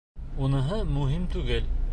Уныһы 0.47 0.79
мөһим 0.95 1.31
түгел. 1.37 1.73